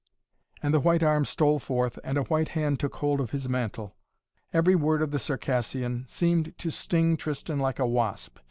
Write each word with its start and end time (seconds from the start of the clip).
And 0.63 0.73
the 0.73 0.79
white 0.79 1.03
arm 1.03 1.25
stole 1.25 1.59
forth 1.59 1.99
and 2.03 2.17
a 2.17 2.23
white 2.23 2.49
hand 2.57 2.79
took 2.79 2.95
hold 2.95 3.21
of 3.21 3.29
his 3.29 3.47
mantle. 3.47 3.95
Every 4.51 4.73
word 4.73 5.03
of 5.03 5.11
the 5.11 5.19
Circassian 5.19 6.07
seemed 6.07 6.57
to 6.57 6.71
sting 6.71 7.17
Tristan 7.17 7.59
like 7.59 7.77
a 7.77 7.85
wasp. 7.85 8.39